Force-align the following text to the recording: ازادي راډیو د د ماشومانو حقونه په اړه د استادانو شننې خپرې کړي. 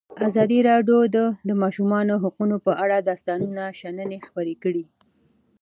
ازادي 0.27 0.59
راډیو 0.69 0.99
د 1.15 1.17
د 1.47 1.49
ماشومانو 1.61 2.13
حقونه 2.23 2.55
په 2.65 2.71
اړه 2.83 2.97
د 3.01 3.07
استادانو 3.15 3.65
شننې 3.79 4.17
خپرې 4.27 4.55
کړي. 4.63 4.83